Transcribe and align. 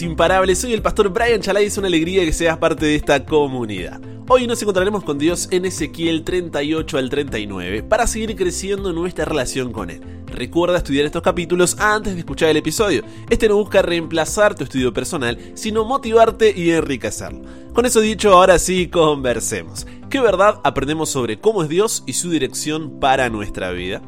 imparables. 0.00 0.58
Soy 0.58 0.72
el 0.72 0.80
pastor 0.80 1.10
Brian 1.10 1.42
Chalai 1.42 1.66
es 1.66 1.76
una 1.76 1.88
alegría 1.88 2.24
que 2.24 2.32
seas 2.32 2.56
parte 2.56 2.86
de 2.86 2.94
esta 2.94 3.26
comunidad. 3.26 4.00
Hoy 4.28 4.46
nos 4.46 4.62
encontraremos 4.62 5.04
con 5.04 5.18
Dios 5.18 5.48
en 5.50 5.66
Ezequiel 5.66 6.24
38 6.24 6.96
al 6.96 7.10
39 7.10 7.82
para 7.82 8.06
seguir 8.06 8.34
creciendo 8.34 8.88
en 8.88 8.94
nuestra 8.94 9.26
relación 9.26 9.72
con 9.72 9.90
Él. 9.90 10.00
Recuerda 10.28 10.78
estudiar 10.78 11.04
estos 11.04 11.20
capítulos 11.20 11.76
antes 11.78 12.14
de 12.14 12.20
escuchar 12.20 12.48
el 12.48 12.56
episodio. 12.56 13.02
Este 13.28 13.48
no 13.48 13.56
busca 13.56 13.82
reemplazar 13.82 14.54
tu 14.54 14.64
estudio 14.64 14.94
personal, 14.94 15.36
sino 15.54 15.84
motivarte 15.84 16.54
y 16.56 16.70
enriquecerlo. 16.70 17.42
Con 17.74 17.84
eso 17.84 18.00
dicho, 18.00 18.32
ahora 18.32 18.58
sí, 18.58 18.88
conversemos. 18.88 19.86
¿Qué 20.08 20.20
verdad 20.20 20.60
aprendemos 20.64 21.10
sobre 21.10 21.38
cómo 21.38 21.62
es 21.62 21.68
Dios 21.68 22.04
y 22.06 22.14
su 22.14 22.30
dirección 22.30 22.98
para 23.00 23.28
nuestra 23.28 23.72
vida? 23.72 24.00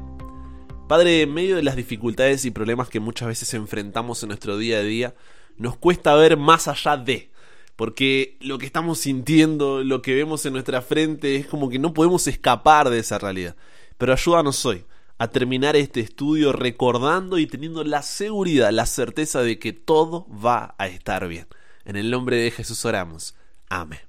Padre, 0.88 1.22
en 1.22 1.34
medio 1.34 1.56
de 1.56 1.62
las 1.62 1.76
dificultades 1.76 2.44
y 2.44 2.50
problemas 2.50 2.88
que 2.88 3.00
muchas 3.00 3.28
veces 3.28 3.52
enfrentamos 3.54 4.22
en 4.22 4.28
nuestro 4.28 4.56
día 4.58 4.78
a 4.78 4.82
día, 4.82 5.14
nos 5.56 5.76
cuesta 5.76 6.14
ver 6.14 6.36
más 6.36 6.68
allá 6.68 6.96
de. 6.96 7.30
Porque 7.76 8.36
lo 8.40 8.58
que 8.58 8.66
estamos 8.66 9.00
sintiendo, 9.00 9.82
lo 9.82 10.00
que 10.00 10.14
vemos 10.14 10.46
en 10.46 10.52
nuestra 10.52 10.80
frente, 10.80 11.36
es 11.36 11.46
como 11.46 11.68
que 11.68 11.78
no 11.78 11.92
podemos 11.92 12.26
escapar 12.26 12.88
de 12.88 13.00
esa 13.00 13.18
realidad. 13.18 13.56
Pero 13.98 14.12
ayúdanos 14.12 14.64
hoy 14.64 14.84
a 15.18 15.28
terminar 15.28 15.76
este 15.76 16.00
estudio 16.00 16.52
recordando 16.52 17.38
y 17.38 17.46
teniendo 17.46 17.84
la 17.84 18.02
seguridad, 18.02 18.70
la 18.70 18.86
certeza 18.86 19.42
de 19.42 19.58
que 19.58 19.72
todo 19.72 20.26
va 20.28 20.74
a 20.78 20.86
estar 20.86 21.26
bien. 21.28 21.46
En 21.84 21.96
el 21.96 22.10
nombre 22.10 22.36
de 22.36 22.50
Jesús 22.50 22.84
oramos. 22.84 23.34
Amén. 23.68 24.00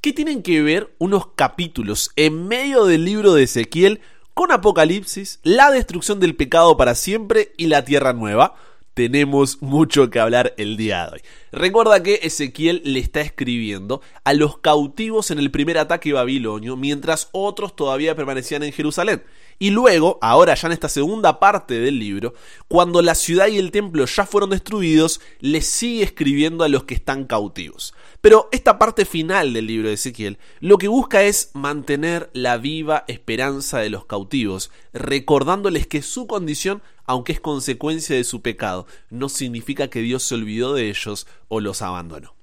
¿Qué 0.00 0.12
tienen 0.12 0.42
que 0.42 0.62
ver 0.62 0.94
unos 0.98 1.28
capítulos 1.34 2.10
en 2.16 2.46
medio 2.46 2.84
del 2.84 3.04
libro 3.04 3.34
de 3.34 3.44
Ezequiel 3.44 4.00
con 4.32 4.52
Apocalipsis, 4.52 5.40
la 5.42 5.70
destrucción 5.70 6.20
del 6.20 6.36
pecado 6.36 6.76
para 6.76 6.94
siempre 6.94 7.52
y 7.56 7.66
la 7.66 7.84
tierra 7.84 8.12
nueva? 8.12 8.54
Tenemos 8.98 9.62
mucho 9.62 10.10
que 10.10 10.18
hablar 10.18 10.54
el 10.56 10.76
día 10.76 11.06
de 11.06 11.12
hoy. 11.12 11.20
Recuerda 11.52 12.02
que 12.02 12.18
Ezequiel 12.24 12.82
le 12.84 12.98
está 12.98 13.20
escribiendo 13.20 14.00
a 14.24 14.34
los 14.34 14.58
cautivos 14.58 15.30
en 15.30 15.38
el 15.38 15.52
primer 15.52 15.78
ataque 15.78 16.12
babilonio, 16.12 16.76
mientras 16.76 17.28
otros 17.30 17.76
todavía 17.76 18.16
permanecían 18.16 18.64
en 18.64 18.72
Jerusalén. 18.72 19.22
Y 19.58 19.70
luego, 19.70 20.18
ahora 20.22 20.54
ya 20.54 20.68
en 20.68 20.72
esta 20.72 20.88
segunda 20.88 21.40
parte 21.40 21.78
del 21.80 21.98
libro, 21.98 22.34
cuando 22.68 23.02
la 23.02 23.14
ciudad 23.14 23.48
y 23.48 23.58
el 23.58 23.72
templo 23.72 24.04
ya 24.06 24.24
fueron 24.24 24.50
destruidos, 24.50 25.20
le 25.40 25.62
sigue 25.62 26.04
escribiendo 26.04 26.62
a 26.62 26.68
los 26.68 26.84
que 26.84 26.94
están 26.94 27.24
cautivos. 27.24 27.94
Pero 28.20 28.48
esta 28.52 28.78
parte 28.78 29.04
final 29.04 29.52
del 29.52 29.66
libro 29.66 29.88
de 29.88 29.94
Ezequiel 29.94 30.38
lo 30.60 30.78
que 30.78 30.88
busca 30.88 31.24
es 31.24 31.50
mantener 31.54 32.30
la 32.32 32.56
viva 32.56 33.04
esperanza 33.08 33.78
de 33.78 33.90
los 33.90 34.04
cautivos, 34.04 34.70
recordándoles 34.92 35.86
que 35.86 36.02
su 36.02 36.26
condición 36.26 36.82
aunque 37.08 37.32
es 37.32 37.40
consecuencia 37.40 38.14
de 38.14 38.22
su 38.22 38.42
pecado, 38.42 38.86
no 39.08 39.30
significa 39.30 39.88
que 39.88 40.02
Dios 40.02 40.24
se 40.24 40.34
olvidó 40.34 40.74
de 40.74 40.90
ellos 40.90 41.26
o 41.48 41.60
los 41.60 41.80
abandonó. 41.80 42.37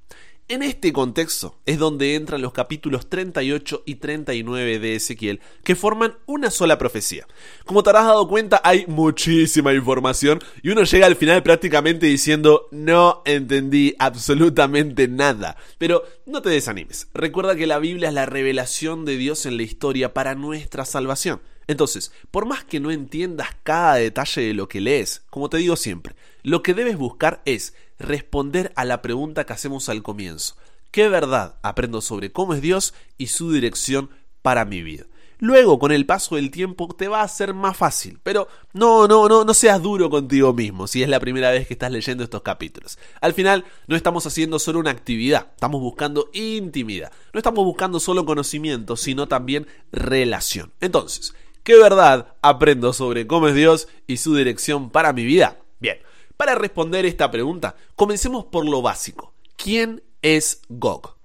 En 0.47 0.61
este 0.61 0.93
contexto 0.93 1.55
es 1.65 1.79
donde 1.79 2.13
entran 2.13 2.39
los 2.39 2.53
capítulos 2.53 3.09
38 3.09 3.81
y 3.83 3.95
39 3.95 4.77
de 4.77 4.95
Ezequiel, 4.95 5.39
que 5.63 5.73
forman 5.73 6.19
una 6.27 6.51
sola 6.51 6.77
profecía. 6.77 7.25
Como 7.65 7.81
te 7.81 7.89
habrás 7.89 8.05
dado 8.05 8.27
cuenta, 8.27 8.61
hay 8.63 8.85
muchísima 8.85 9.73
información 9.73 10.39
y 10.61 10.69
uno 10.69 10.83
llega 10.83 11.07
al 11.07 11.15
final 11.15 11.41
prácticamente 11.41 12.05
diciendo 12.05 12.67
no 12.69 13.23
entendí 13.25 13.95
absolutamente 13.97 15.07
nada. 15.07 15.57
Pero 15.79 16.03
no 16.27 16.43
te 16.43 16.51
desanimes, 16.51 17.07
recuerda 17.15 17.55
que 17.55 17.65
la 17.65 17.79
Biblia 17.79 18.09
es 18.09 18.13
la 18.13 18.27
revelación 18.27 19.03
de 19.03 19.17
Dios 19.17 19.47
en 19.47 19.57
la 19.57 19.63
historia 19.63 20.13
para 20.13 20.35
nuestra 20.35 20.85
salvación. 20.85 21.41
Entonces, 21.67 22.11
por 22.31 22.45
más 22.45 22.63
que 22.63 22.79
no 22.79 22.91
entiendas 22.91 23.49
cada 23.63 23.95
detalle 23.95 24.41
de 24.41 24.53
lo 24.53 24.67
que 24.67 24.81
lees, 24.81 25.23
como 25.29 25.49
te 25.49 25.57
digo 25.57 25.75
siempre, 25.75 26.15
lo 26.43 26.61
que 26.61 26.73
debes 26.73 26.97
buscar 26.97 27.41
es 27.45 27.73
responder 27.97 28.71
a 28.75 28.85
la 28.85 29.01
pregunta 29.01 29.45
que 29.45 29.53
hacemos 29.53 29.89
al 29.89 30.03
comienzo. 30.03 30.55
¿Qué 30.91 31.09
verdad 31.09 31.57
aprendo 31.61 32.01
sobre 32.01 32.31
cómo 32.31 32.53
es 32.53 32.61
Dios 32.61 32.93
y 33.17 33.27
su 33.27 33.51
dirección 33.51 34.09
para 34.41 34.63
mi 34.65 34.81
vida? 34.81 35.05
Luego, 35.39 35.79
con 35.79 35.91
el 35.91 36.05
paso 36.05 36.35
del 36.35 36.49
tiempo, 36.49 36.87
te 36.97 37.07
va 37.07 37.21
a 37.21 37.27
ser 37.27 37.53
más 37.53 37.75
fácil. 37.75 38.19
Pero 38.23 38.47
no, 38.73 39.07
no, 39.07 39.27
no, 39.27 39.43
no 39.43 39.53
seas 39.53 39.81
duro 39.81 40.09
contigo 40.09 40.53
mismo 40.53 40.87
si 40.87 41.03
es 41.03 41.09
la 41.09 41.19
primera 41.19 41.51
vez 41.51 41.67
que 41.67 41.73
estás 41.73 41.91
leyendo 41.91 42.23
estos 42.23 42.41
capítulos. 42.41 42.97
Al 43.19 43.33
final, 43.33 43.65
no 43.87 43.95
estamos 43.95 44.25
haciendo 44.25 44.59
solo 44.59 44.79
una 44.79 44.91
actividad, 44.91 45.47
estamos 45.53 45.81
buscando 45.81 46.29
intimidad. 46.33 47.11
No 47.33 47.39
estamos 47.39 47.65
buscando 47.65 47.99
solo 47.99 48.25
conocimiento, 48.25 48.95
sino 48.95 49.27
también 49.27 49.67
relación. 49.91 50.71
Entonces, 50.79 51.33
¿Qué 51.65 51.75
verdad 51.79 52.35
aprendo 52.43 52.93
sobre 52.93 53.25
cómo 53.25 53.47
es 53.47 53.55
Dios 53.55 53.87
y 54.05 54.17
su 54.17 54.35
dirección 54.35 54.91
para 54.91 55.13
mi 55.13 55.25
vida? 55.25 55.57
Bien, 55.79 55.97
para 56.37 56.53
responder 56.53 57.07
esta 57.07 57.31
pregunta, 57.31 57.75
comencemos 57.95 58.45
por 58.45 58.69
lo 58.69 58.83
básico. 58.83 59.33
¿Quién 59.55 60.03
es 60.21 60.61
Gog? 60.69 61.15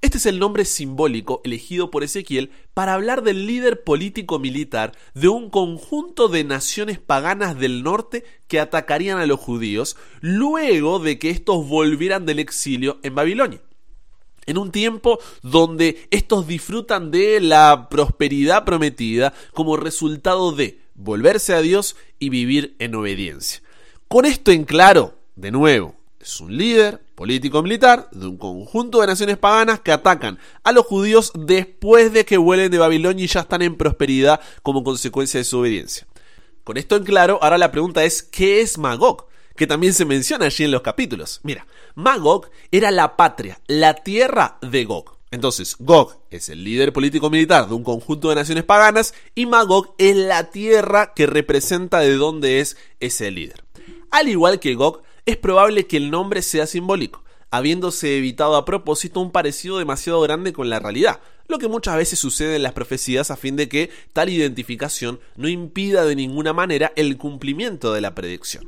Este 0.00 0.18
es 0.18 0.26
el 0.26 0.38
nombre 0.38 0.64
simbólico 0.66 1.40
elegido 1.42 1.90
por 1.90 2.04
Ezequiel 2.04 2.52
para 2.74 2.94
hablar 2.94 3.24
del 3.24 3.48
líder 3.48 3.82
político 3.82 4.38
militar 4.38 4.92
de 5.14 5.26
un 5.26 5.50
conjunto 5.50 6.28
de 6.28 6.44
naciones 6.44 7.00
paganas 7.00 7.58
del 7.58 7.82
norte 7.82 8.22
que 8.46 8.60
atacarían 8.60 9.18
a 9.18 9.26
los 9.26 9.40
judíos 9.40 9.96
luego 10.20 11.00
de 11.00 11.18
que 11.18 11.30
estos 11.30 11.66
volvieran 11.66 12.24
del 12.24 12.38
exilio 12.38 13.00
en 13.02 13.16
Babilonia 13.16 13.60
en 14.48 14.58
un 14.58 14.72
tiempo 14.72 15.20
donde 15.42 16.08
estos 16.10 16.46
disfrutan 16.48 17.10
de 17.10 17.38
la 17.40 17.88
prosperidad 17.90 18.64
prometida 18.64 19.32
como 19.52 19.76
resultado 19.76 20.52
de 20.52 20.80
volverse 20.94 21.54
a 21.54 21.60
Dios 21.60 21.96
y 22.18 22.30
vivir 22.30 22.74
en 22.78 22.94
obediencia. 22.94 23.62
Con 24.08 24.24
esto 24.24 24.50
en 24.50 24.64
claro, 24.64 25.14
de 25.36 25.50
nuevo, 25.50 25.94
es 26.18 26.40
un 26.40 26.56
líder 26.56 27.00
político-militar 27.14 28.08
de 28.10 28.26
un 28.26 28.38
conjunto 28.38 29.00
de 29.00 29.06
naciones 29.06 29.36
paganas 29.36 29.80
que 29.80 29.92
atacan 29.92 30.38
a 30.64 30.72
los 30.72 30.86
judíos 30.86 31.30
después 31.34 32.12
de 32.12 32.24
que 32.24 32.38
vuelen 32.38 32.70
de 32.70 32.78
Babilonia 32.78 33.26
y 33.26 33.28
ya 33.28 33.40
están 33.40 33.60
en 33.60 33.76
prosperidad 33.76 34.40
como 34.62 34.82
consecuencia 34.82 35.38
de 35.38 35.44
su 35.44 35.58
obediencia. 35.58 36.06
Con 36.64 36.78
esto 36.78 36.96
en 36.96 37.04
claro, 37.04 37.38
ahora 37.42 37.58
la 37.58 37.70
pregunta 37.70 38.02
es, 38.04 38.22
¿qué 38.22 38.62
es 38.62 38.78
Magog? 38.78 39.27
Que 39.58 39.66
también 39.66 39.92
se 39.92 40.04
menciona 40.04 40.46
allí 40.46 40.64
en 40.64 40.70
los 40.70 40.82
capítulos. 40.82 41.40
Mira, 41.42 41.66
Magog 41.96 42.48
era 42.70 42.92
la 42.92 43.16
patria, 43.16 43.60
la 43.66 43.92
tierra 43.92 44.56
de 44.62 44.84
Gog. 44.84 45.18
Entonces, 45.32 45.76
Gog 45.80 46.16
es 46.30 46.48
el 46.48 46.62
líder 46.62 46.92
político-militar 46.92 47.68
de 47.68 47.74
un 47.74 47.82
conjunto 47.82 48.28
de 48.28 48.36
naciones 48.36 48.62
paganas 48.62 49.14
y 49.34 49.46
Magog 49.46 49.94
es 49.98 50.16
la 50.16 50.50
tierra 50.50 51.12
que 51.12 51.26
representa 51.26 51.98
de 51.98 52.14
dónde 52.14 52.60
es 52.60 52.76
ese 53.00 53.32
líder. 53.32 53.64
Al 54.12 54.28
igual 54.28 54.60
que 54.60 54.76
Gog, 54.76 55.02
es 55.26 55.36
probable 55.36 55.86
que 55.88 55.98
el 55.98 56.10
nombre 56.10 56.40
sea 56.40 56.66
simbólico, 56.66 57.24
habiéndose 57.50 58.16
evitado 58.16 58.54
a 58.56 58.64
propósito 58.64 59.20
un 59.20 59.32
parecido 59.32 59.78
demasiado 59.78 60.20
grande 60.20 60.52
con 60.52 60.70
la 60.70 60.78
realidad, 60.78 61.20
lo 61.48 61.58
que 61.58 61.66
muchas 61.66 61.96
veces 61.96 62.20
sucede 62.20 62.56
en 62.56 62.62
las 62.62 62.74
profecías 62.74 63.32
a 63.32 63.36
fin 63.36 63.56
de 63.56 63.68
que 63.68 63.90
tal 64.12 64.28
identificación 64.28 65.18
no 65.36 65.48
impida 65.48 66.04
de 66.04 66.14
ninguna 66.14 66.52
manera 66.52 66.92
el 66.94 67.18
cumplimiento 67.18 67.92
de 67.92 68.02
la 68.02 68.14
predicción. 68.14 68.64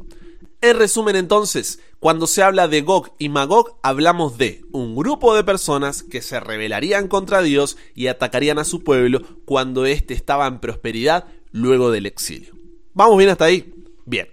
En 0.62 0.76
resumen 0.76 1.16
entonces, 1.16 1.80
cuando 2.00 2.26
se 2.26 2.42
habla 2.42 2.68
de 2.68 2.82
Gog 2.82 3.14
y 3.18 3.30
Magog, 3.30 3.78
hablamos 3.82 4.36
de 4.36 4.62
un 4.72 4.94
grupo 4.94 5.34
de 5.34 5.42
personas 5.42 6.02
que 6.02 6.20
se 6.20 6.38
rebelarían 6.38 7.08
contra 7.08 7.40
Dios 7.40 7.78
y 7.94 8.08
atacarían 8.08 8.58
a 8.58 8.64
su 8.64 8.84
pueblo 8.84 9.22
cuando 9.46 9.86
éste 9.86 10.12
estaba 10.12 10.46
en 10.46 10.60
prosperidad 10.60 11.24
luego 11.50 11.90
del 11.90 12.04
exilio. 12.04 12.54
¿Vamos 12.92 13.16
bien 13.16 13.30
hasta 13.30 13.46
ahí? 13.46 13.72
Bien. 14.04 14.28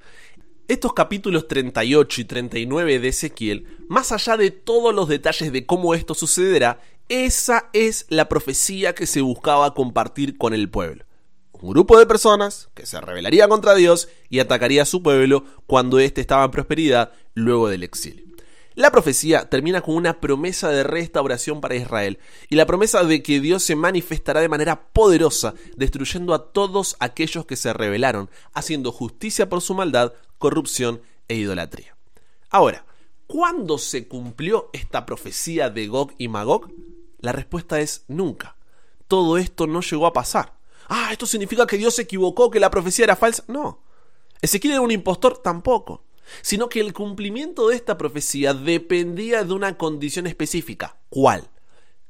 Estos 0.67 0.91
capítulos 0.91 1.47
38 1.47 2.19
y 2.19 2.25
39 2.25 2.99
de 2.99 3.07
Ezequiel, 3.07 3.65
más 3.87 4.11
allá 4.11 4.35
de 4.35 4.51
todos 4.51 4.93
los 4.93 5.07
detalles 5.07 5.53
de 5.53 5.65
cómo 5.65 5.93
esto 5.93 6.13
sucederá, 6.13 6.81
esa 7.07 7.69
es 7.71 8.05
la 8.09 8.27
profecía 8.27 8.93
que 8.93 9.07
se 9.07 9.21
buscaba 9.21 9.73
compartir 9.73 10.37
con 10.37 10.53
el 10.53 10.69
pueblo 10.69 11.06
un 11.61 11.71
grupo 11.71 11.97
de 11.97 12.05
personas 12.05 12.69
que 12.73 12.85
se 12.85 12.99
rebelaría 13.01 13.47
contra 13.47 13.75
Dios 13.75 14.09
y 14.29 14.39
atacaría 14.39 14.83
a 14.83 14.85
su 14.85 15.01
pueblo 15.01 15.43
cuando 15.65 15.99
éste 15.99 16.21
estaba 16.21 16.45
en 16.45 16.51
prosperidad 16.51 17.11
luego 17.33 17.69
del 17.69 17.83
exilio. 17.83 18.25
La 18.75 18.91
profecía 18.91 19.49
termina 19.49 19.81
con 19.81 19.95
una 19.95 20.19
promesa 20.19 20.69
de 20.69 20.83
restauración 20.83 21.61
para 21.61 21.75
Israel 21.75 22.19
y 22.47 22.55
la 22.55 22.67
promesa 22.67 23.03
de 23.03 23.23
que 23.23 23.39
Dios 23.39 23.63
se 23.63 23.75
manifestará 23.75 24.41
de 24.41 24.49
manera 24.49 24.89
poderosa, 24.93 25.55
destruyendo 25.75 26.35
a 26.35 26.51
todos 26.51 26.95
aquellos 26.99 27.45
que 27.47 27.55
se 27.55 27.73
rebelaron, 27.73 28.29
haciendo 28.53 28.91
justicia 28.91 29.49
por 29.49 29.61
su 29.61 29.73
maldad, 29.73 30.13
corrupción 30.37 31.01
e 31.27 31.35
idolatría. 31.35 31.97
Ahora, 32.51 32.85
¿cuándo 33.25 33.79
se 33.79 34.07
cumplió 34.07 34.69
esta 34.73 35.07
profecía 35.07 35.71
de 35.71 35.87
Gog 35.87 36.13
y 36.19 36.27
Magog? 36.27 36.71
La 37.19 37.31
respuesta 37.31 37.79
es 37.79 38.05
nunca. 38.07 38.57
Todo 39.07 39.39
esto 39.39 39.65
no 39.65 39.81
llegó 39.81 40.05
a 40.05 40.13
pasar 40.13 40.56
ah, 40.87 41.09
esto 41.11 41.25
significa 41.25 41.67
que 41.67 41.77
Dios 41.77 41.95
se 41.95 42.03
equivocó, 42.03 42.49
que 42.49 42.59
la 42.59 42.71
profecía 42.71 43.05
era 43.05 43.15
falsa. 43.15 43.43
No. 43.47 43.83
Ezequiel 44.41 44.73
era 44.73 44.81
un 44.81 44.91
impostor 44.91 45.37
tampoco, 45.39 46.03
sino 46.41 46.69
que 46.69 46.79
el 46.79 46.93
cumplimiento 46.93 47.67
de 47.67 47.75
esta 47.75 47.97
profecía 47.97 48.53
dependía 48.53 49.43
de 49.43 49.53
una 49.53 49.77
condición 49.77 50.27
específica. 50.27 50.97
¿Cuál? 51.09 51.49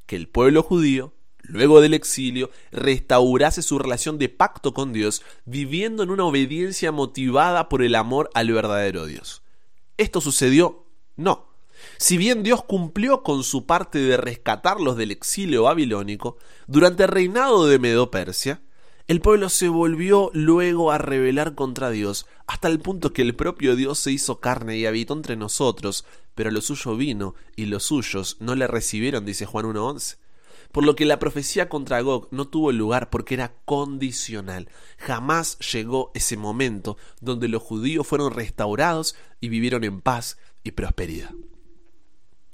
Que 0.06 0.16
el 0.16 0.28
pueblo 0.28 0.64
judío, 0.64 1.14
luego 1.42 1.82
del 1.82 1.94
exilio, 1.94 2.52
restaurase 2.72 3.62
su 3.62 3.80
relación 3.80 4.18
de 4.18 4.30
pacto 4.30 4.74
con 4.74 4.94
Dios, 4.94 5.24
viviendo 5.46 6.04
en 6.04 6.10
una 6.10 6.26
obediencia 6.26 6.92
motivada 6.92 7.70
por 7.70 7.82
el 7.82 7.96
amor 7.96 8.30
al 8.34 8.52
verdadero 8.52 9.06
Dios. 9.06 9.44
Esto 9.98 10.22
sucedió 10.22 10.86
No. 11.16 11.48
Si 11.98 12.18
bien 12.18 12.42
Dios 12.42 12.64
cumplió 12.64 13.22
con 13.22 13.44
su 13.44 13.66
parte 13.68 14.00
de 14.00 14.18
rescatarlos 14.18 14.98
del 14.98 15.12
exilio 15.12 15.64
babilónico, 15.64 16.38
durante 16.66 17.04
el 17.04 17.10
reinado 17.10 17.68
de 17.68 17.78
Medo-Persia, 17.78 18.62
el 19.08 19.22
pueblo 19.22 19.48
se 19.48 19.70
volvió 19.70 20.30
luego 20.34 20.92
a 20.92 20.98
rebelar 20.98 21.56
contra 21.56 21.90
Dios, 21.90 22.26
hasta 22.46 22.68
el 22.68 22.80
punto 22.80 23.14
que 23.14 23.22
el 23.22 23.36
propio 23.36 23.76
Dios 23.78 24.00
se 24.00 24.12
hizo 24.12 24.42
carne 24.42 24.78
y 24.78 24.86
habitó 24.86 25.14
entre 25.14 25.38
nosotros, 25.38 26.06
pero 26.36 26.52
lo 26.52 26.60
suyo 26.60 26.98
vino, 26.98 27.34
y 27.56 27.66
los 27.68 27.84
suyos 27.84 28.36
no 28.42 28.56
le 28.56 28.68
recibieron, 28.68 29.26
dice 29.26 29.46
Juan 29.46 29.66
1.11. 29.66 30.18
Por 30.72 30.86
lo 30.86 30.96
que 30.96 31.06
la 31.06 31.20
profecía 31.20 31.70
contra 31.70 32.02
Gog 32.02 32.28
no 32.32 32.50
tuvo 32.50 32.74
lugar 32.74 33.10
porque 33.10 33.36
era 33.36 33.54
condicional. 33.64 34.70
Jamás 34.98 35.58
llegó 35.60 36.12
ese 36.14 36.36
momento 36.36 36.98
donde 37.22 37.48
los 37.48 37.64
judíos 37.64 38.06
fueron 38.06 38.34
restaurados 38.34 39.16
y 39.40 39.48
vivieron 39.48 39.86
en 39.86 40.02
paz 40.02 40.38
y 40.64 40.72
prosperidad. 40.72 41.32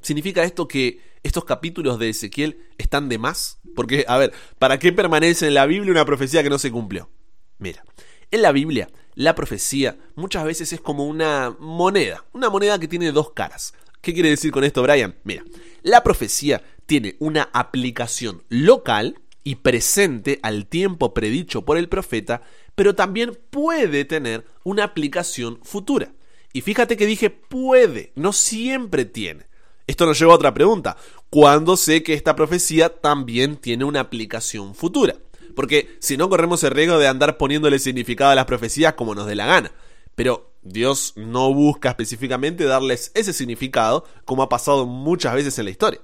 ¿Significa 0.01 0.43
esto 0.43 0.67
que 0.67 0.99
estos 1.23 1.45
capítulos 1.45 1.99
de 1.99 2.09
Ezequiel 2.09 2.57
están 2.77 3.09
de 3.09 3.17
más? 3.17 3.59
Porque, 3.75 4.05
a 4.07 4.17
ver, 4.17 4.33
¿para 4.59 4.77
qué 4.79 4.91
permanece 4.91 5.47
en 5.47 5.55
la 5.55 5.65
Biblia 5.65 5.91
una 5.91 6.05
profecía 6.05 6.43
que 6.43 6.49
no 6.49 6.59
se 6.59 6.71
cumplió? 6.71 7.09
Mira, 7.57 7.83
en 8.31 8.41
la 8.41 8.51
Biblia, 8.51 8.89
la 9.15 9.35
profecía 9.35 9.97
muchas 10.15 10.43
veces 10.43 10.73
es 10.73 10.81
como 10.81 11.05
una 11.05 11.55
moneda, 11.59 12.25
una 12.33 12.49
moneda 12.49 12.79
que 12.79 12.87
tiene 12.87 13.11
dos 13.11 13.31
caras. 13.31 13.73
¿Qué 14.01 14.13
quiere 14.13 14.29
decir 14.29 14.51
con 14.51 14.63
esto, 14.63 14.83
Brian? 14.83 15.15
Mira, 15.23 15.43
la 15.81 16.03
profecía 16.03 16.61
tiene 16.85 17.15
una 17.19 17.49
aplicación 17.53 18.43
local 18.49 19.19
y 19.43 19.55
presente 19.55 20.39
al 20.41 20.65
tiempo 20.65 21.13
predicho 21.13 21.63
por 21.63 21.77
el 21.77 21.89
profeta, 21.89 22.41
pero 22.75 22.95
también 22.95 23.37
puede 23.49 24.05
tener 24.05 24.45
una 24.63 24.83
aplicación 24.83 25.59
futura. 25.63 26.13
Y 26.53 26.61
fíjate 26.61 26.97
que 26.97 27.05
dije 27.05 27.29
puede, 27.29 28.11
no 28.15 28.33
siempre 28.33 29.05
tiene. 29.05 29.45
Esto 29.85 30.05
nos 30.05 30.17
lleva 30.17 30.33
a 30.33 30.35
otra 30.35 30.53
pregunta. 30.53 30.95
¿Cuándo 31.29 31.75
sé 31.75 32.03
que 32.03 32.13
esta 32.13 32.35
profecía 32.35 32.89
también 32.89 33.57
tiene 33.57 33.83
una 33.83 33.99
aplicación 33.99 34.75
futura? 34.75 35.15
Porque 35.55 35.97
si 35.99 36.15
no 36.17 36.29
corremos 36.29 36.63
el 36.63 36.71
riesgo 36.71 36.97
de 36.97 37.07
andar 37.07 37.37
poniéndole 37.37 37.79
significado 37.79 38.31
a 38.31 38.35
las 38.35 38.45
profecías 38.45 38.93
como 38.93 39.13
nos 39.13 39.27
dé 39.27 39.35
la 39.35 39.45
gana. 39.45 39.71
Pero 40.15 40.51
Dios 40.61 41.13
no 41.15 41.53
busca 41.53 41.89
específicamente 41.89 42.63
darles 42.63 43.11
ese 43.13 43.33
significado 43.33 44.05
como 44.25 44.43
ha 44.43 44.49
pasado 44.49 44.85
muchas 44.85 45.33
veces 45.33 45.59
en 45.59 45.65
la 45.65 45.71
historia. 45.71 46.01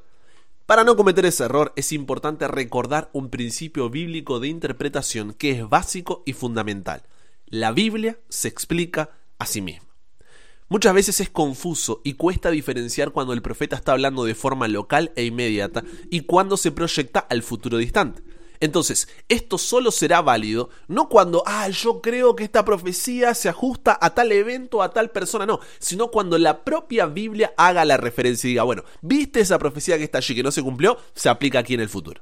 Para 0.65 0.83
no 0.83 0.95
cometer 0.95 1.25
ese 1.25 1.45
error 1.45 1.73
es 1.75 1.91
importante 1.93 2.47
recordar 2.47 3.09
un 3.13 3.29
principio 3.29 3.89
bíblico 3.89 4.39
de 4.39 4.49
interpretación 4.49 5.33
que 5.33 5.51
es 5.51 5.67
básico 5.67 6.21
y 6.25 6.33
fundamental. 6.33 7.03
La 7.47 7.71
Biblia 7.71 8.19
se 8.29 8.49
explica 8.49 9.09
a 9.39 9.45
sí 9.45 9.61
misma. 9.61 9.88
Muchas 10.71 10.93
veces 10.93 11.19
es 11.19 11.31
confuso 11.31 11.99
y 12.03 12.13
cuesta 12.13 12.51
diferenciar 12.51 13.09
cuando 13.09 13.33
el 13.33 13.41
profeta 13.41 13.75
está 13.75 13.93
hablando 13.93 14.23
de 14.23 14.35
forma 14.35 14.67
local 14.67 15.11
e 15.15 15.25
inmediata 15.25 15.83
y 16.11 16.21
cuando 16.21 16.57
se 16.57 16.71
proyecta 16.71 17.19
al 17.21 17.41
futuro 17.41 17.79
distante. 17.79 18.21
Entonces, 18.59 19.07
esto 19.29 19.57
solo 19.57 19.89
será 19.89 20.21
válido 20.21 20.69
no 20.87 21.09
cuando, 21.09 21.41
ah, 21.47 21.67
yo 21.69 22.01
creo 22.01 22.35
que 22.35 22.43
esta 22.43 22.65
profecía 22.65 23.33
se 23.33 23.49
ajusta 23.49 23.97
a 23.99 24.13
tal 24.13 24.31
evento, 24.31 24.83
a 24.83 24.91
tal 24.91 25.09
persona, 25.09 25.47
no, 25.47 25.59
sino 25.79 26.11
cuando 26.11 26.37
la 26.37 26.63
propia 26.63 27.07
Biblia 27.07 27.51
haga 27.57 27.83
la 27.83 27.97
referencia 27.97 28.47
y 28.47 28.51
diga, 28.51 28.63
bueno, 28.63 28.83
viste 29.01 29.39
esa 29.39 29.57
profecía 29.57 29.97
que 29.97 30.03
está 30.03 30.19
allí 30.19 30.35
que 30.35 30.43
no 30.43 30.51
se 30.51 30.61
cumplió, 30.61 30.97
se 31.15 31.29
aplica 31.29 31.57
aquí 31.57 31.73
en 31.73 31.81
el 31.81 31.89
futuro. 31.89 32.21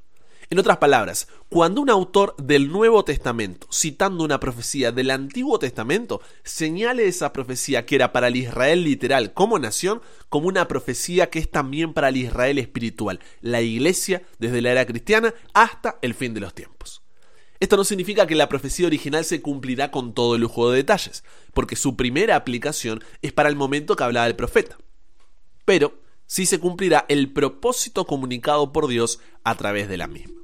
En 0.50 0.60
otras 0.60 0.78
palabras, 0.78 1.28
cuando 1.50 1.82
un 1.82 1.90
autor 1.90 2.34
del 2.38 2.72
Nuevo 2.72 3.04
Testamento, 3.04 3.68
citando 3.70 4.24
una 4.24 4.40
profecía 4.40 4.94
del 4.94 5.12
Antiguo 5.12 5.60
Testamento, 5.60 6.22
señale 6.46 7.06
esa 7.06 7.34
profecía 7.34 7.86
que 7.86 7.96
era 7.96 8.14
para 8.14 8.30
el 8.30 8.38
Israel 8.38 8.86
literal 8.86 9.34
como 9.34 9.60
nación, 9.60 10.02
como 10.30 10.48
una 10.48 10.70
profecía 10.70 11.30
que 11.30 11.40
es 11.40 11.52
también 11.52 11.94
para 11.94 12.08
el 12.08 12.16
Israel 12.16 12.60
espiritual, 12.60 13.20
la 13.42 13.62
iglesia 13.62 14.24
desde 14.40 14.62
la 14.62 14.72
era 14.72 14.86
cristiana 14.86 15.34
hasta 15.54 16.00
el 16.02 16.14
fin 16.14 16.34
de 16.34 16.40
los 16.40 16.54
tiempos. 16.54 17.04
Esto 17.60 17.76
no 17.76 17.84
significa 17.84 18.26
que 18.26 18.36
la 18.36 18.48
profecía 18.48 18.88
original 18.88 19.26
se 19.26 19.42
cumplirá 19.42 19.92
con 19.92 20.14
todo 20.14 20.36
el 20.36 20.42
lujo 20.42 20.72
de 20.72 20.78
detalles, 20.78 21.26
porque 21.54 21.76
su 21.76 21.98
primera 21.98 22.38
aplicación 22.38 23.04
es 23.22 23.34
para 23.34 23.50
el 23.50 23.58
momento 23.58 23.98
que 23.98 24.04
hablaba 24.06 24.28
el 24.28 24.38
profeta. 24.38 24.78
Pero 25.66 26.00
sí 26.26 26.46
se 26.46 26.60
cumplirá 26.60 27.06
el 27.10 27.34
propósito 27.34 28.06
comunicado 28.06 28.72
por 28.72 28.88
Dios 28.88 29.20
a 29.44 29.56
través 29.56 29.90
de 29.90 29.98
la 29.98 30.08
misma. 30.08 30.37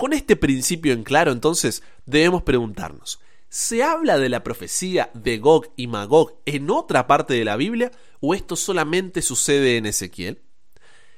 Con 0.00 0.14
este 0.14 0.34
principio 0.34 0.94
en 0.94 1.02
claro, 1.02 1.30
entonces, 1.30 1.82
debemos 2.06 2.42
preguntarnos, 2.42 3.20
¿se 3.50 3.82
habla 3.82 4.16
de 4.16 4.30
la 4.30 4.42
profecía 4.42 5.10
de 5.12 5.36
Gog 5.36 5.74
y 5.76 5.88
Magog 5.88 6.40
en 6.46 6.70
otra 6.70 7.06
parte 7.06 7.34
de 7.34 7.44
la 7.44 7.56
Biblia 7.56 7.92
o 8.18 8.34
esto 8.34 8.56
solamente 8.56 9.20
sucede 9.20 9.76
en 9.76 9.84
Ezequiel? 9.84 10.40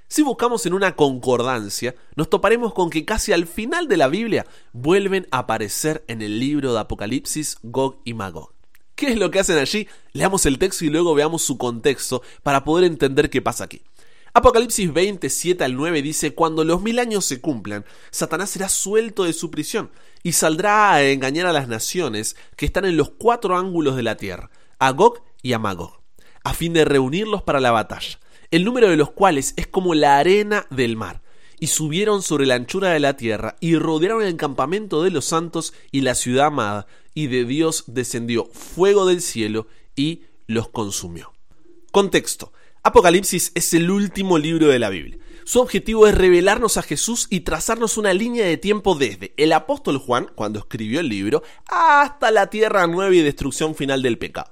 Si 0.08 0.22
buscamos 0.22 0.66
en 0.66 0.74
una 0.74 0.96
concordancia, 0.96 1.94
nos 2.16 2.28
toparemos 2.28 2.74
con 2.74 2.90
que 2.90 3.04
casi 3.04 3.32
al 3.32 3.46
final 3.46 3.86
de 3.86 3.98
la 3.98 4.08
Biblia 4.08 4.46
vuelven 4.72 5.28
a 5.30 5.38
aparecer 5.38 6.02
en 6.08 6.20
el 6.20 6.40
libro 6.40 6.72
de 6.72 6.80
Apocalipsis 6.80 7.58
Gog 7.62 8.00
y 8.04 8.14
Magog. 8.14 8.52
¿Qué 8.96 9.12
es 9.12 9.16
lo 9.16 9.30
que 9.30 9.38
hacen 9.38 9.58
allí? 9.58 9.86
Leamos 10.12 10.44
el 10.44 10.58
texto 10.58 10.84
y 10.84 10.90
luego 10.90 11.14
veamos 11.14 11.42
su 11.42 11.56
contexto 11.56 12.20
para 12.42 12.64
poder 12.64 12.84
entender 12.86 13.30
qué 13.30 13.40
pasa 13.42 13.62
aquí. 13.62 13.82
Apocalipsis 14.34 14.90
27 14.90 15.62
al 15.62 15.76
9 15.76 16.00
dice, 16.00 16.34
cuando 16.34 16.64
los 16.64 16.80
mil 16.80 16.98
años 16.98 17.26
se 17.26 17.42
cumplan, 17.42 17.84
Satanás 18.10 18.48
será 18.48 18.70
suelto 18.70 19.24
de 19.24 19.34
su 19.34 19.50
prisión 19.50 19.90
y 20.22 20.32
saldrá 20.32 20.94
a 20.94 21.02
engañar 21.02 21.46
a 21.46 21.52
las 21.52 21.68
naciones 21.68 22.34
que 22.56 22.64
están 22.64 22.86
en 22.86 22.96
los 22.96 23.10
cuatro 23.10 23.58
ángulos 23.58 23.94
de 23.94 24.02
la 24.02 24.16
tierra, 24.16 24.50
a 24.78 24.90
Gog 24.92 25.22
y 25.42 25.52
a 25.52 25.58
Magog, 25.58 26.00
a 26.44 26.54
fin 26.54 26.72
de 26.72 26.86
reunirlos 26.86 27.42
para 27.42 27.60
la 27.60 27.72
batalla, 27.72 28.18
el 28.50 28.64
número 28.64 28.88
de 28.88 28.96
los 28.96 29.10
cuales 29.10 29.52
es 29.56 29.66
como 29.66 29.94
la 29.94 30.16
arena 30.16 30.66
del 30.70 30.96
mar. 30.96 31.20
Y 31.60 31.68
subieron 31.68 32.22
sobre 32.22 32.46
la 32.46 32.56
anchura 32.56 32.90
de 32.90 32.98
la 32.98 33.16
tierra 33.16 33.56
y 33.60 33.76
rodearon 33.76 34.24
el 34.24 34.36
campamento 34.36 35.04
de 35.04 35.10
los 35.10 35.26
santos 35.26 35.74
y 35.92 36.00
la 36.00 36.16
ciudad 36.16 36.46
amada, 36.46 36.88
y 37.14 37.28
de 37.28 37.44
Dios 37.44 37.84
descendió 37.86 38.46
fuego 38.46 39.06
del 39.06 39.20
cielo 39.20 39.68
y 39.94 40.22
los 40.46 40.70
consumió. 40.70 41.34
Contexto. 41.92 42.52
Apocalipsis 42.84 43.52
es 43.54 43.74
el 43.74 43.92
último 43.92 44.38
libro 44.38 44.66
de 44.66 44.80
la 44.80 44.88
Biblia. 44.88 45.16
Su 45.44 45.60
objetivo 45.60 46.08
es 46.08 46.16
revelarnos 46.16 46.78
a 46.78 46.82
Jesús 46.82 47.28
y 47.30 47.40
trazarnos 47.40 47.96
una 47.96 48.12
línea 48.12 48.44
de 48.44 48.56
tiempo 48.56 48.96
desde 48.96 49.32
el 49.36 49.52
apóstol 49.52 49.98
Juan, 49.98 50.28
cuando 50.34 50.58
escribió 50.58 50.98
el 50.98 51.08
libro, 51.08 51.44
hasta 51.66 52.32
la 52.32 52.48
tierra 52.48 52.88
nueva 52.88 53.14
y 53.14 53.22
destrucción 53.22 53.76
final 53.76 54.02
del 54.02 54.18
pecado. 54.18 54.51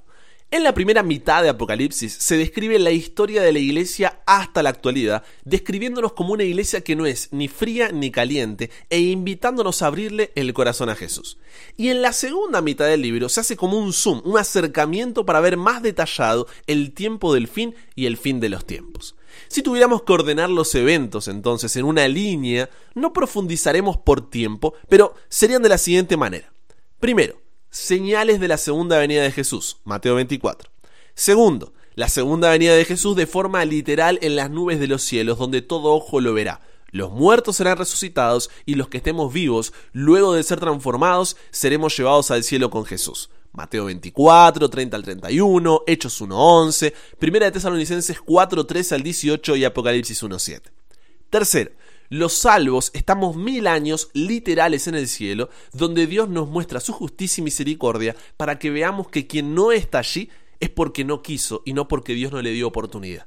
En 0.52 0.64
la 0.64 0.75
primera 0.75 1.05
mitad 1.05 1.44
de 1.44 1.49
Apocalipsis 1.49 2.12
se 2.12 2.37
describe 2.37 2.76
la 2.81 2.90
historia 2.90 3.40
de 3.40 3.52
la 3.52 3.61
iglesia 3.61 4.21
hasta 4.26 4.64
la 4.64 4.71
actualidad, 4.71 5.23
describiéndonos 5.45 6.14
como 6.14 6.33
una 6.33 6.42
iglesia 6.42 6.80
que 6.80 6.97
no 6.97 7.07
es 7.07 7.28
ni 7.30 7.47
fría 7.47 7.92
ni 7.92 8.11
caliente 8.11 8.69
e 8.88 8.99
invitándonos 8.99 9.80
a 9.80 9.87
abrirle 9.87 10.33
el 10.35 10.52
corazón 10.52 10.88
a 10.88 10.97
Jesús. 10.97 11.38
Y 11.76 11.90
en 11.90 12.02
la 12.02 12.12
segunda 12.12 12.62
mitad 12.62 12.87
del 12.87 13.02
libro 13.02 13.28
se 13.28 13.38
hace 13.38 13.57
como 13.57 13.78
un 13.78 13.92
zoom, 13.92 14.23
un 14.25 14.38
acercamiento 14.38 15.25
para 15.25 15.38
ver 15.38 15.57
más 15.57 15.85
detallado 15.85 16.49
el 16.66 16.95
tiempo 16.95 17.33
del 17.33 17.47
fin 17.47 17.76
y 17.95 18.07
el 18.07 18.16
fin 18.16 18.40
de 18.40 18.49
los 18.49 18.66
tiempos. 18.66 19.14
Si 19.47 19.62
tuviéramos 19.62 20.02
que 20.02 20.12
ordenar 20.12 20.50
los 20.50 20.75
eventos 20.75 21.28
entonces 21.28 21.76
en 21.76 21.85
una 21.85 22.09
línea, 22.09 22.69
no 22.97 23.12
profundizaremos 23.12 23.99
por 23.99 24.28
tiempo, 24.28 24.75
pero 24.88 25.14
serían 25.28 25.62
de 25.62 25.69
la 25.69 25.78
siguiente 25.78 26.16
manera. 26.16 26.52
Primero, 26.99 27.39
señales 27.70 28.40
de 28.40 28.48
la 28.48 28.58
segunda 28.58 28.98
venida 28.98 29.22
de 29.22 29.32
Jesús, 29.32 29.78
Mateo 29.84 30.16
24. 30.16 30.70
Segundo, 31.14 31.72
la 31.94 32.08
segunda 32.08 32.50
venida 32.50 32.74
de 32.74 32.84
Jesús 32.84 33.16
de 33.16 33.26
forma 33.26 33.64
literal 33.64 34.18
en 34.22 34.36
las 34.36 34.50
nubes 34.50 34.80
de 34.80 34.88
los 34.88 35.02
cielos, 35.02 35.38
donde 35.38 35.62
todo 35.62 35.94
ojo 35.94 36.20
lo 36.20 36.34
verá. 36.34 36.60
Los 36.90 37.12
muertos 37.12 37.56
serán 37.56 37.78
resucitados 37.78 38.50
y 38.66 38.74
los 38.74 38.88
que 38.88 38.96
estemos 38.96 39.32
vivos, 39.32 39.72
luego 39.92 40.34
de 40.34 40.42
ser 40.42 40.58
transformados, 40.58 41.36
seremos 41.50 41.96
llevados 41.96 42.30
al 42.30 42.42
cielo 42.42 42.70
con 42.70 42.84
Jesús. 42.84 43.30
Mateo 43.52 43.86
24, 43.86 44.68
30 44.68 44.96
al 44.96 45.02
31, 45.02 45.82
Hechos 45.86 46.20
1, 46.20 46.36
11, 46.36 46.94
Primera 47.18 47.46
de 47.46 47.52
Tesalonicenses 47.52 48.20
4, 48.20 48.66
3 48.66 48.92
al 48.92 49.02
18 49.02 49.56
y 49.56 49.64
Apocalipsis 49.64 50.22
1, 50.22 50.38
7. 50.38 50.70
Tercero, 51.30 51.70
los 52.11 52.35
salvos 52.35 52.90
estamos 52.93 53.37
mil 53.37 53.69
años 53.69 54.11
literales 54.12 54.88
en 54.88 54.97
el 54.97 55.09
cielo, 55.09 55.49
donde 55.73 56.09
Dios 56.09 56.29
nos 56.29 56.49
muestra 56.49 56.81
su 56.81 56.93
justicia 56.93 57.40
y 57.40 57.45
misericordia 57.45 58.17
para 58.37 58.59
que 58.59 58.71
veamos 58.71 59.09
que 59.09 59.29
quien 59.29 59.55
no 59.55 59.71
está 59.71 60.00
allí 60.00 60.29
es 60.59 60.71
porque 60.71 61.05
no 61.05 61.23
quiso 61.23 61.62
y 61.64 61.73
no 61.73 61.87
porque 61.88 62.14
Dios 62.14 62.33
no 62.33 62.43
le 62.43 62.50
dio 62.50 62.67
oportunidad. 62.67 63.26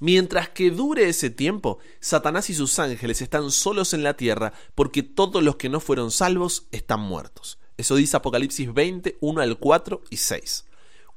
Mientras 0.00 0.48
que 0.48 0.70
dure 0.70 1.08
ese 1.08 1.28
tiempo, 1.30 1.78
Satanás 2.00 2.50
y 2.50 2.54
sus 2.54 2.78
ángeles 2.78 3.20
están 3.22 3.50
solos 3.50 3.92
en 3.92 4.02
la 4.02 4.16
tierra 4.16 4.52
porque 4.74 5.02
todos 5.02 5.42
los 5.42 5.56
que 5.56 5.68
no 5.68 5.78
fueron 5.78 6.10
salvos 6.10 6.66
están 6.72 7.00
muertos. 7.00 7.58
Eso 7.76 7.96
dice 7.96 8.16
Apocalipsis 8.16 8.72
20, 8.72 9.18
1 9.20 9.40
al 9.42 9.58
4 9.58 10.02
y 10.10 10.16
6. 10.16 10.64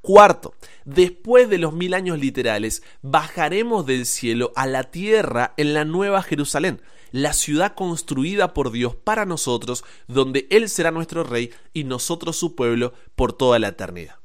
Cuarto, 0.02 0.54
después 0.84 1.48
de 1.48 1.58
los 1.58 1.72
mil 1.72 1.94
años 1.94 2.20
literales, 2.20 2.82
bajaremos 3.02 3.86
del 3.86 4.06
cielo 4.06 4.52
a 4.54 4.66
la 4.66 4.84
tierra 4.84 5.54
en 5.56 5.74
la 5.74 5.84
nueva 5.84 6.22
Jerusalén, 6.22 6.80
la 7.12 7.32
ciudad 7.32 7.74
construida 7.74 8.54
por 8.54 8.70
Dios 8.70 8.94
para 8.94 9.26
nosotros, 9.26 9.84
donde 10.06 10.46
Él 10.50 10.68
será 10.68 10.90
nuestro 10.90 11.24
rey 11.24 11.50
y 11.72 11.84
nosotros 11.84 12.36
su 12.36 12.54
pueblo 12.54 12.92
por 13.14 13.32
toda 13.32 13.58
la 13.58 13.68
eternidad. 13.68 14.16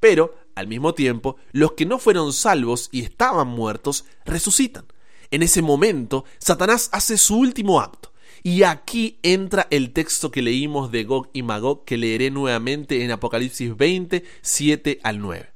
Pero 0.00 0.34
al 0.54 0.66
mismo 0.66 0.94
tiempo, 0.94 1.36
los 1.52 1.72
que 1.72 1.86
no 1.86 1.98
fueron 1.98 2.32
salvos 2.32 2.88
y 2.92 3.02
estaban 3.02 3.48
muertos 3.48 4.04
resucitan. 4.24 4.84
En 5.30 5.42
ese 5.42 5.62
momento, 5.62 6.24
Satanás 6.38 6.88
hace 6.92 7.16
su 7.16 7.38
último 7.38 7.80
acto. 7.80 8.12
Y 8.42 8.64
aquí 8.64 9.18
entra 9.22 9.68
el 9.70 9.92
texto 9.92 10.30
que 10.30 10.42
leímos 10.42 10.90
de 10.90 11.04
Gog 11.04 11.30
y 11.32 11.42
Magog, 11.42 11.84
que 11.84 11.96
leeré 11.96 12.30
nuevamente 12.30 13.04
en 13.04 13.12
Apocalipsis 13.12 13.76
20, 13.76 14.24
7 14.42 15.00
al 15.04 15.20
9. 15.20 15.51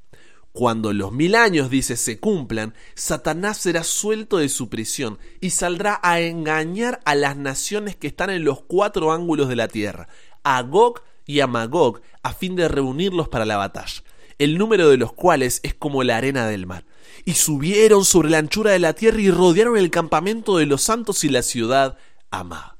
Cuando 0.56 0.94
los 0.94 1.12
mil 1.12 1.34
años, 1.34 1.68
dice, 1.68 1.98
se 1.98 2.18
cumplan, 2.18 2.72
Satanás 2.94 3.58
será 3.58 3.84
suelto 3.84 4.38
de 4.38 4.48
su 4.48 4.70
prisión 4.70 5.18
y 5.42 5.50
saldrá 5.50 6.00
a 6.02 6.20
engañar 6.20 7.02
a 7.04 7.14
las 7.14 7.36
naciones 7.36 7.94
que 7.94 8.06
están 8.06 8.30
en 8.30 8.42
los 8.42 8.62
cuatro 8.62 9.12
ángulos 9.12 9.50
de 9.50 9.56
la 9.56 9.68
tierra, 9.68 10.08
a 10.44 10.62
Gog 10.62 11.02
y 11.26 11.40
a 11.40 11.46
Magog, 11.46 12.00
a 12.22 12.32
fin 12.32 12.56
de 12.56 12.68
reunirlos 12.68 13.28
para 13.28 13.44
la 13.44 13.58
batalla, 13.58 14.02
el 14.38 14.56
número 14.56 14.88
de 14.88 14.96
los 14.96 15.12
cuales 15.12 15.60
es 15.62 15.74
como 15.74 16.02
la 16.02 16.16
arena 16.16 16.46
del 16.46 16.64
mar 16.64 16.86
y 17.26 17.34
subieron 17.34 18.06
sobre 18.06 18.30
la 18.30 18.38
anchura 18.38 18.70
de 18.70 18.78
la 18.78 18.94
tierra 18.94 19.20
y 19.20 19.30
rodearon 19.30 19.76
el 19.76 19.90
campamento 19.90 20.56
de 20.56 20.64
los 20.64 20.80
santos 20.80 21.22
y 21.24 21.28
la 21.28 21.42
ciudad 21.42 21.98
amada. 22.30 22.75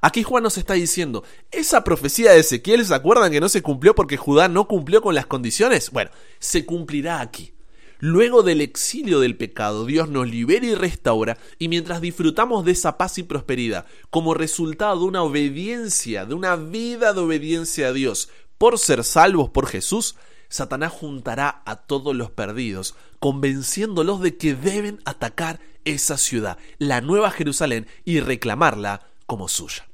Aquí 0.00 0.22
Juan 0.22 0.42
nos 0.42 0.58
está 0.58 0.74
diciendo, 0.74 1.24
esa 1.50 1.84
profecía 1.84 2.32
de 2.32 2.40
Ezequiel, 2.40 2.84
¿se 2.84 2.94
acuerdan 2.94 3.32
que 3.32 3.40
no 3.40 3.48
se 3.48 3.62
cumplió 3.62 3.94
porque 3.94 4.16
Judá 4.16 4.48
no 4.48 4.68
cumplió 4.68 5.02
con 5.02 5.14
las 5.14 5.26
condiciones? 5.26 5.90
Bueno, 5.90 6.10
se 6.38 6.64
cumplirá 6.64 7.20
aquí. 7.20 7.52
Luego 8.00 8.44
del 8.44 8.60
exilio 8.60 9.18
del 9.18 9.36
pecado, 9.36 9.84
Dios 9.84 10.08
nos 10.08 10.28
libera 10.28 10.64
y 10.64 10.76
restaura, 10.76 11.36
y 11.58 11.66
mientras 11.66 12.00
disfrutamos 12.00 12.64
de 12.64 12.70
esa 12.70 12.96
paz 12.96 13.18
y 13.18 13.24
prosperidad, 13.24 13.86
como 14.10 14.34
resultado 14.34 15.00
de 15.00 15.04
una 15.06 15.22
obediencia, 15.24 16.24
de 16.24 16.34
una 16.34 16.54
vida 16.54 17.12
de 17.12 17.20
obediencia 17.20 17.88
a 17.88 17.92
Dios, 17.92 18.28
por 18.56 18.78
ser 18.78 19.02
salvos 19.02 19.50
por 19.50 19.66
Jesús, 19.66 20.14
Satanás 20.48 20.92
juntará 20.92 21.62
a 21.66 21.74
todos 21.74 22.14
los 22.14 22.30
perdidos, 22.30 22.94
convenciéndolos 23.18 24.20
de 24.20 24.36
que 24.36 24.54
deben 24.54 25.00
atacar 25.04 25.58
esa 25.84 26.18
ciudad, 26.18 26.56
la 26.78 27.00
Nueva 27.00 27.32
Jerusalén, 27.32 27.88
y 28.04 28.20
reclamarla 28.20 29.08
como 29.26 29.48
suya. 29.48 29.87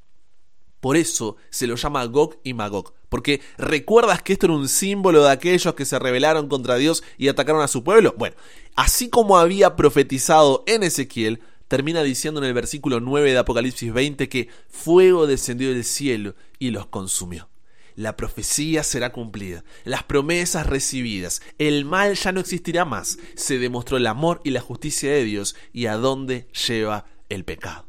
Por 0.85 0.99
eso 0.99 1.38
se 1.49 1.67
lo 1.67 1.76
llama 1.76 2.05
Gog 2.05 2.37
y 2.45 2.53
Magog, 2.53 2.93
porque 3.09 3.41
¿recuerdas 3.57 4.21
que 4.21 4.35
esto 4.35 4.45
era 4.45 4.55
un 4.55 4.69
símbolo 4.69 5.25
de 5.25 5.31
aquellos 5.31 5.73
que 5.73 5.87
se 5.87 5.99
rebelaron 5.99 6.47
contra 6.47 6.76
Dios 6.76 7.03
y 7.17 7.29
atacaron 7.29 7.62
a 7.62 7.69
su 7.69 7.83
pueblo? 7.83 8.14
Bueno, 8.19 8.37
así 8.76 9.09
como 9.09 9.38
había 9.38 9.76
profetizado 9.76 10.62
en 10.67 10.83
Ezequiel, 10.83 11.41
termina 11.69 12.03
diciendo 12.03 12.38
en 12.38 12.47
el 12.47 12.53
versículo 12.53 13.00
9 13.00 13.33
de 13.33 13.38
Apocalipsis 13.38 13.95
20 13.95 14.29
que 14.29 14.50
fuego 14.69 15.26
descendió 15.26 15.71
del 15.71 15.85
cielo 15.85 16.35
y 16.59 16.71
los 16.71 16.85
consumió 16.85 17.49
la 17.97 18.17
profecía 18.17 18.83
será 18.83 19.11
cumplida, 19.11 19.64
las 19.85 20.03
promesas 20.03 20.67
recibidas, 20.67 21.41
el 21.57 21.87
mal 21.87 22.14
ya 22.14 22.33
no 22.33 22.41
existirá 22.41 22.85
más, 22.85 23.19
se 23.37 23.59
demostró 23.59 23.97
el 23.97 24.07
amor 24.07 24.43
y 24.45 24.50
la 24.50 24.61
justicia 24.61 25.11
de 25.12 25.25
Dios 25.25 25.57
y 25.73 25.87
a 25.87 25.97
dónde 25.97 26.49
lleva 26.67 27.07
el 27.31 27.45
pecado. 27.45 27.87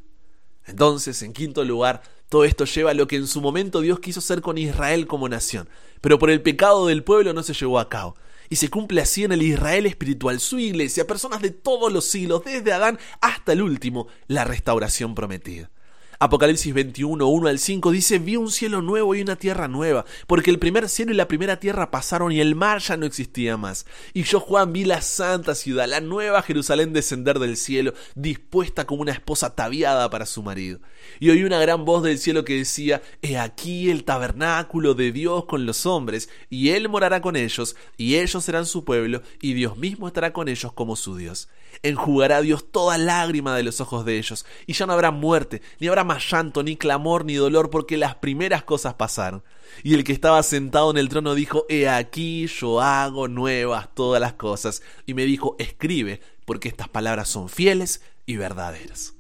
Entonces, 0.68 1.22
en 1.22 1.34
quinto 1.34 1.64
lugar, 1.64 2.02
todo 2.36 2.44
esto 2.44 2.66
lleva 2.66 2.92
a 2.92 2.94
lo 2.94 3.08
que 3.08 3.16
en 3.16 3.28
su 3.28 3.40
momento 3.40 3.80
Dios 3.80 4.02
quiso 4.02 4.20
hacer 4.20 4.42
con 4.42 4.58
Israel 4.58 5.08
como 5.08 5.30
nación, 5.30 5.70
pero 6.02 6.20
por 6.20 6.30
el 6.30 6.42
pecado 6.42 6.88
del 6.88 7.02
pueblo 7.02 7.32
no 7.32 7.44
se 7.44 7.54
llevó 7.54 7.80
a 7.80 7.88
cabo. 7.88 8.18
Y 8.50 8.58
se 8.58 8.70
cumple 8.70 9.00
así 9.00 9.24
en 9.24 9.32
el 9.32 9.42
Israel 9.42 9.86
espiritual, 9.86 10.42
su 10.42 10.60
iglesia, 10.60 11.08
personas 11.08 11.42
de 11.42 11.52
todos 11.52 11.94
los 11.94 12.04
siglos, 12.04 12.44
desde 12.44 12.74
Adán 12.74 13.00
hasta 13.22 13.54
el 13.54 13.62
último, 13.62 14.10
la 14.28 14.44
restauración 14.44 15.16
prometida. 15.16 15.72
Apocalipsis 16.20 16.74
21, 16.74 17.28
1 17.28 17.48
al 17.50 17.60
5 17.60 17.92
dice, 17.92 18.20
vi 18.20 18.38
un 18.38 18.50
cielo 18.50 18.82
nuevo 18.82 19.16
y 19.16 19.22
una 19.22 19.36
tierra 19.36 19.68
nueva, 19.68 20.06
porque 20.28 20.50
el 20.50 20.60
primer 20.60 20.88
cielo 20.88 21.12
y 21.12 21.16
la 21.16 21.28
primera 21.28 21.60
tierra 21.60 21.92
pasaron 21.92 22.32
y 22.32 22.40
el 22.40 22.56
mar 22.56 22.80
ya 22.80 22.96
no 22.96 23.06
existía 23.06 23.58
más. 23.58 23.86
Y 24.14 24.24
yo, 24.24 24.40
Juan, 24.40 24.72
vi 24.72 24.86
la 24.86 25.02
santa 25.02 25.56
ciudad, 25.56 25.90
la 25.90 26.00
nueva 26.00 26.42
Jerusalén 26.42 26.94
descender 26.94 27.40
del 27.40 27.58
cielo, 27.58 27.94
dispuesta 28.16 28.86
como 28.86 29.02
una 29.02 29.12
esposa 29.12 29.48
ataviada 29.48 30.10
para 30.10 30.26
su 30.26 30.42
marido. 30.42 30.80
Y 31.20 31.30
oí 31.30 31.44
una 31.44 31.60
gran 31.60 31.84
voz 31.84 32.04
del 32.04 32.18
cielo 32.18 32.46
que 32.46 32.58
decía, 32.58 33.02
He 33.22 33.38
aquí 33.38 33.90
el 33.90 34.06
tabernáculo 34.06 34.94
de 34.94 35.12
Dios 35.12 35.46
con 35.46 35.66
los 35.66 35.86
hombres, 35.86 36.30
y 36.50 36.70
Él 36.70 36.88
morará 36.88 37.22
con 37.22 37.36
ellos, 37.36 37.76
y 37.98 38.16
ellos 38.16 38.44
serán 38.44 38.66
su 38.66 38.86
pueblo, 38.86 39.22
y 39.42 39.54
Dios 39.54 39.78
mismo 39.78 40.08
estará 40.08 40.32
con 40.32 40.48
ellos 40.48 40.72
como 40.72 40.96
su 40.96 41.18
Dios. 41.18 41.50
Enjugará 41.84 42.42
Dios 42.42 42.72
toda 42.72 42.98
lágrima 42.98 43.56
de 43.56 43.64
los 43.64 43.82
ojos 43.82 44.06
de 44.06 44.18
ellos, 44.18 44.46
y 44.66 44.74
ya 44.74 44.86
no 44.86 44.94
habrá 44.94 45.12
muerte, 45.12 45.62
ni 45.80 45.88
habrá 45.88 46.05
más 46.06 46.30
llanto, 46.32 46.64
ni 46.64 46.78
clamor, 46.78 47.26
ni 47.26 47.34
dolor, 47.34 47.70
porque 47.70 47.98
las 47.98 48.16
primeras 48.16 48.64
cosas 48.64 48.94
pasaron. 48.94 49.44
Y 49.84 49.94
el 49.94 50.04
que 50.04 50.14
estaba 50.14 50.42
sentado 50.44 50.92
en 50.92 50.98
el 50.98 51.10
trono 51.10 51.36
dijo, 51.36 51.66
He 51.68 51.90
aquí 51.90 52.48
yo 52.48 52.82
hago 52.82 53.28
nuevas 53.28 53.94
todas 53.94 54.22
las 54.22 54.34
cosas. 54.34 54.82
Y 55.06 55.14
me 55.14 55.26
dijo, 55.26 55.56
escribe, 55.60 56.22
porque 56.46 56.70
estas 56.70 56.88
palabras 56.88 57.28
son 57.28 57.50
fieles 57.50 58.02
y 58.26 58.38
verdaderas. 58.38 59.14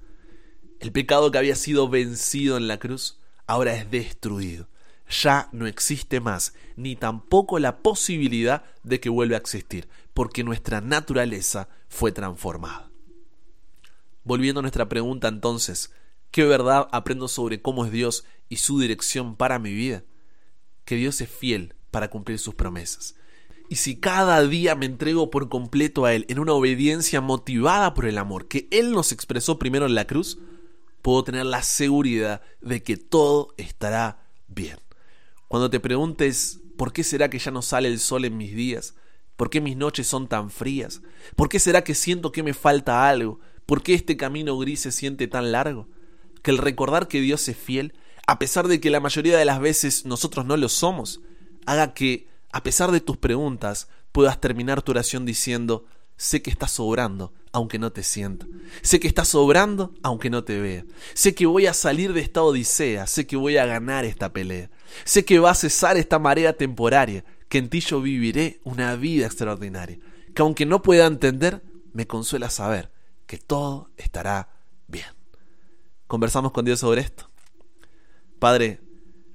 El 0.79 0.91
pecado 0.91 1.31
que 1.31 1.37
había 1.37 1.55
sido 1.55 1.89
vencido 1.89 2.57
en 2.57 2.67
la 2.67 2.79
cruz 2.79 3.19
ahora 3.47 3.75
es 3.75 3.89
destruido. 3.89 4.67
Ya 5.09 5.49
no 5.51 5.67
existe 5.67 6.19
más, 6.19 6.53
ni 6.75 6.95
tampoco 6.95 7.59
la 7.59 7.77
posibilidad 7.77 8.63
de 8.83 8.99
que 8.99 9.09
vuelva 9.09 9.35
a 9.35 9.39
existir, 9.39 9.87
porque 10.13 10.43
nuestra 10.43 10.81
naturaleza 10.81 11.69
fue 11.89 12.11
transformada. 12.11 12.89
Volviendo 14.23 14.59
a 14.59 14.61
nuestra 14.63 14.89
pregunta 14.89 15.27
entonces, 15.27 15.91
¿qué 16.35 16.43
verdad 16.43 16.89
aprendo 16.91 17.29
sobre 17.29 17.61
cómo 17.61 17.85
es 17.85 17.93
Dios 17.93 18.25
y 18.49 18.57
su 18.57 18.77
dirección 18.81 19.37
para 19.37 19.57
mi 19.57 19.71
vida? 19.71 20.03
Que 20.83 20.97
Dios 20.97 21.21
es 21.21 21.29
fiel 21.29 21.75
para 21.91 22.09
cumplir 22.09 22.39
sus 22.39 22.55
promesas. 22.55 23.15
Y 23.69 23.77
si 23.77 24.01
cada 24.01 24.45
día 24.45 24.75
me 24.75 24.85
entrego 24.85 25.29
por 25.29 25.47
completo 25.47 26.03
a 26.03 26.13
Él 26.13 26.25
en 26.27 26.39
una 26.39 26.51
obediencia 26.51 27.21
motivada 27.21 27.93
por 27.93 28.05
el 28.05 28.17
amor 28.17 28.49
que 28.49 28.67
Él 28.71 28.91
nos 28.91 29.13
expresó 29.13 29.57
primero 29.57 29.85
en 29.85 29.95
la 29.95 30.07
cruz, 30.07 30.37
puedo 31.01 31.23
tener 31.23 31.45
la 31.45 31.63
seguridad 31.63 32.41
de 32.59 32.83
que 32.83 32.97
todo 32.97 33.53
estará 33.55 34.27
bien. 34.49 34.77
Cuando 35.47 35.69
te 35.69 35.79
preguntes, 35.79 36.59
¿por 36.75 36.91
qué 36.91 37.05
será 37.05 37.29
que 37.29 37.39
ya 37.39 37.51
no 37.51 37.61
sale 37.61 37.87
el 37.87 37.97
sol 37.97 38.25
en 38.25 38.35
mis 38.35 38.53
días? 38.53 38.95
¿Por 39.37 39.49
qué 39.49 39.61
mis 39.61 39.77
noches 39.77 40.05
son 40.05 40.27
tan 40.27 40.49
frías? 40.49 41.01
¿Por 41.37 41.47
qué 41.47 41.59
será 41.59 41.85
que 41.85 41.95
siento 41.95 42.33
que 42.33 42.43
me 42.43 42.53
falta 42.53 43.07
algo? 43.07 43.39
¿Por 43.65 43.81
qué 43.83 43.93
este 43.93 44.17
camino 44.17 44.57
gris 44.57 44.81
se 44.81 44.91
siente 44.91 45.29
tan 45.29 45.53
largo? 45.53 45.87
Que 46.45 46.51
el 46.51 46.59
recordar 46.59 47.07
que 47.07 47.21
Dios 47.21 47.47
es 47.47 47.57
fiel, 47.57 47.95
a 48.27 48.37
pesar 48.37 48.67
de 48.67 48.79
que 48.79 48.91
la 48.91 48.99
mayoría 48.99 49.35
de 49.35 49.45
las 49.45 49.59
veces 49.59 50.05
nosotros 50.05 50.45
no 50.45 50.57
lo 50.57 50.69
somos, 50.69 51.21
haga 51.65 51.95
que, 51.95 52.27
a 52.51 52.61
pesar 52.61 52.91
de 52.91 53.01
tus 53.01 53.17
preguntas, 53.17 53.87
puedas 54.11 54.39
terminar 54.39 54.83
tu 54.83 54.91
oración 54.91 55.25
diciendo, 55.25 55.85
Sé 56.17 56.43
que 56.43 56.51
estás 56.51 56.69
sobrando, 56.69 57.33
aunque 57.51 57.79
no 57.79 57.91
te 57.91 58.03
sienta. 58.03 58.45
Sé 58.83 58.99
que 58.99 59.07
estás 59.07 59.29
sobrando, 59.29 59.95
aunque 60.03 60.29
no 60.29 60.43
te 60.43 60.59
vea. 60.59 60.85
Sé 61.15 61.33
que 61.33 61.47
voy 61.47 61.65
a 61.65 61.73
salir 61.73 62.13
de 62.13 62.21
esta 62.21 62.43
odisea. 62.43 63.07
Sé 63.07 63.25
que 63.25 63.37
voy 63.37 63.57
a 63.57 63.65
ganar 63.65 64.05
esta 64.05 64.31
pelea. 64.31 64.69
Sé 65.03 65.25
que 65.25 65.39
va 65.39 65.49
a 65.49 65.55
cesar 65.55 65.97
esta 65.97 66.19
marea 66.19 66.55
temporaria. 66.55 67.25
Que 67.49 67.57
en 67.57 67.69
ti 67.69 67.79
yo 67.79 68.01
viviré 68.01 68.61
una 68.63 68.95
vida 68.95 69.25
extraordinaria. 69.25 69.97
Que 70.35 70.43
aunque 70.43 70.67
no 70.67 70.83
pueda 70.83 71.07
entender, 71.07 71.63
me 71.91 72.05
consuela 72.05 72.51
saber 72.51 72.91
que 73.25 73.39
todo 73.39 73.89
estará 73.97 74.49
bien. 74.87 75.14
Conversamos 76.07 76.51
con 76.51 76.65
Dios 76.65 76.79
sobre 76.79 77.01
esto. 77.01 77.29
Padre, 78.37 78.79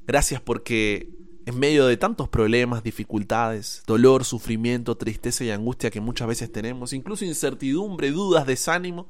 gracias 0.07 0.41
porque 0.41 1.11
en 1.47 1.59
medio 1.59 1.87
de 1.87 1.97
tantos 1.97 2.29
problemas, 2.29 2.85
dificultades, 2.85 3.83
dolor, 3.87 4.25
sufrimiento, 4.25 4.97
tristeza 4.97 5.43
y 5.43 5.51
angustia 5.51 5.91
que 5.91 6.01
muchas 6.01 6.29
veces 6.29 6.53
tenemos, 6.53 6.93
incluso 6.93 7.25
incertidumbre, 7.25 8.13
dudas, 8.13 8.47
desánimo, 8.47 9.09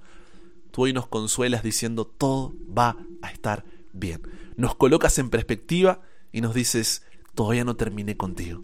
tú 0.70 0.82
hoy 0.82 0.94
nos 0.94 1.06
consuelas 1.06 1.62
diciendo 1.62 2.06
todo 2.06 2.54
va 2.66 2.96
a 3.20 3.30
estar 3.30 3.64
bien. 3.92 4.22
Nos 4.56 4.74
colocas 4.74 5.18
en 5.18 5.28
perspectiva 5.28 6.00
y 6.32 6.40
nos 6.40 6.54
dices, 6.54 7.02
todavía 7.34 7.64
no 7.64 7.76
terminé 7.76 8.16
contigo. 8.16 8.62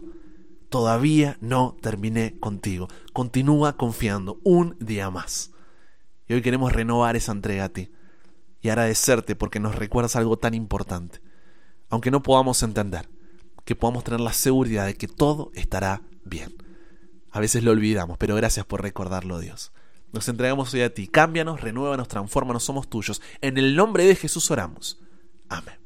Todavía 0.71 1.37
no 1.43 1.77
terminé 1.83 2.39
contigo. 2.41 2.89
Continúa 3.13 3.77
confiando 3.77 4.41
un 4.43 4.75
día 4.81 5.11
más. 5.11 5.53
Y 6.29 6.35
hoy 6.35 6.43
queremos 6.43 6.73
renovar 6.73 7.15
esa 7.15 7.33
entrega 7.33 7.65
a 7.65 7.69
ti 7.69 7.91
y 8.61 8.69
agradecerte 8.69 9.37
porque 9.37 9.61
nos 9.61 9.75
recuerdas 9.75 10.17
algo 10.17 10.39
tan 10.39 10.55
importante. 10.55 11.21
Aunque 11.89 12.11
no 12.11 12.23
podamos 12.23 12.63
entender, 12.63 13.09
que 13.65 13.77
podamos 13.77 14.05
tener 14.05 14.21
la 14.21 14.33
seguridad 14.33 14.87
de 14.87 14.95
que 14.95 15.09
todo 15.09 15.51
estará 15.55 16.03
bien. 16.25 16.55
A 17.31 17.41
veces 17.41 17.65
lo 17.65 17.73
olvidamos, 17.73 18.19
pero 18.19 18.35
gracias 18.35 18.67
por 18.67 18.83
recordarlo, 18.83 19.39
Dios. 19.39 19.73
Nos 20.13 20.29
entregamos 20.29 20.73
hoy 20.75 20.83
a 20.83 20.95
ti. 20.95 21.09
Cámbianos, 21.09 21.61
renuévanos, 21.61 22.09
transfórmanos, 22.09 22.65
somos 22.65 22.89
tuyos. 22.89 23.21
En 23.41 23.59
el 23.59 23.77
nombre 23.77 24.05
de 24.05 24.17
Jesús 24.17 24.51
oramos. 24.51 25.01
Amén 25.49 25.86